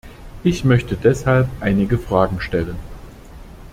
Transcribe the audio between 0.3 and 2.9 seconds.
Ich möchte deshalb einige Fragen stellen.